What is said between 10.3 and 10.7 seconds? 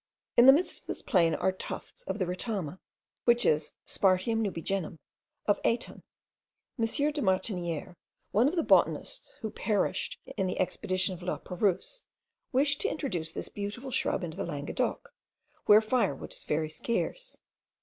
in the